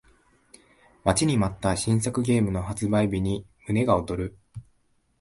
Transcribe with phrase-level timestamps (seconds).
[1.03, 4.37] 待ちに待った新作ゲームの発売日に胸が躍る